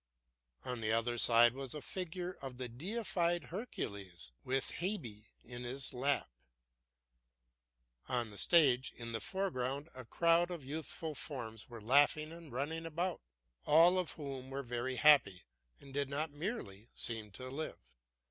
[0.65, 5.93] On the other side was a figure of the deified Hercules, with Hebe in his
[5.93, 6.27] lap.
[8.07, 12.87] On the stage in the foreground a crowd of youthful forms were laughing and running
[12.87, 13.21] about,
[13.67, 15.43] all of whom were very happy
[15.79, 17.93] and did not merely seem to live.